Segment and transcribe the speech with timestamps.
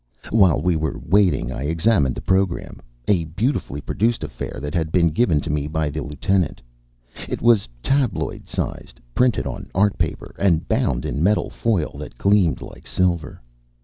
[0.31, 4.91] While we were waiting, I examined the program, a beauti fully produced affair that had
[4.91, 6.59] been given to me by the lieutenant.
[7.29, 12.63] It was tabloid sized, printed on art paper, and bound in metal foil that gleamed
[12.63, 13.43] like silver.